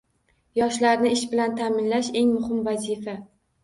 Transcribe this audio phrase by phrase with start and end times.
[0.59, 3.21] Yoshlarni ish bilan ta’minlash– eng muhim vazifa